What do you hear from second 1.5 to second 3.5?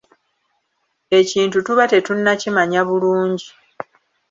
tuba tetunnakimanya bulungi.